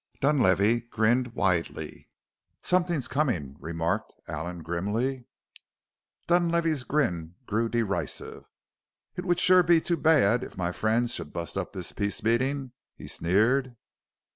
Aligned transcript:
Dunlavey 0.19 0.81
grinned 0.89 1.35
widely. 1.35 2.09
"Something's 2.63 3.07
coming," 3.07 3.55
remarked 3.59 4.15
Allen 4.27 4.63
grimly. 4.63 5.25
Dunlavey's 6.25 6.83
grin 6.83 7.35
grew 7.45 7.69
derisive. 7.69 8.45
"It 9.15 9.25
would 9.25 9.37
sure 9.39 9.61
be 9.61 9.79
too 9.79 9.97
bad 9.97 10.43
if 10.43 10.57
my 10.57 10.71
friends 10.71 11.13
should 11.13 11.31
bust 11.31 11.55
up 11.55 11.71
this 11.73 11.91
peace 11.91 12.23
meeting," 12.23 12.71
he 12.95 13.07
sneered. 13.07 13.75